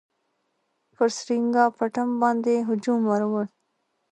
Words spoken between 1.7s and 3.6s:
پټم باندي هجوم ورووړ.